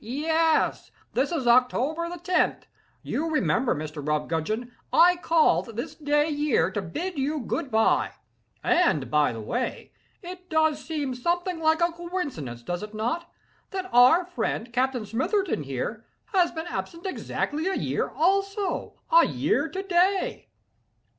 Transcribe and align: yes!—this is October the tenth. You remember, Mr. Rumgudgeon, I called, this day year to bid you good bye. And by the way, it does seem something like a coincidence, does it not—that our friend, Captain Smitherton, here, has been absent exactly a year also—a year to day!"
yes!—this 0.03 1.31
is 1.31 1.45
October 1.45 2.09
the 2.09 2.17
tenth. 2.17 2.65
You 3.03 3.29
remember, 3.29 3.75
Mr. 3.75 4.03
Rumgudgeon, 4.03 4.71
I 4.91 5.17
called, 5.17 5.75
this 5.75 5.93
day 5.93 6.27
year 6.27 6.71
to 6.71 6.81
bid 6.81 7.19
you 7.19 7.41
good 7.41 7.69
bye. 7.69 8.13
And 8.63 9.11
by 9.11 9.31
the 9.31 9.41
way, 9.41 9.91
it 10.23 10.49
does 10.49 10.83
seem 10.83 11.13
something 11.13 11.59
like 11.59 11.81
a 11.81 11.91
coincidence, 11.91 12.63
does 12.63 12.81
it 12.81 12.95
not—that 12.95 13.91
our 13.93 14.25
friend, 14.25 14.73
Captain 14.73 15.05
Smitherton, 15.05 15.61
here, 15.65 16.03
has 16.33 16.49
been 16.51 16.65
absent 16.65 17.05
exactly 17.05 17.67
a 17.67 17.75
year 17.75 18.09
also—a 18.09 19.27
year 19.27 19.69
to 19.69 19.83
day!" 19.83 20.49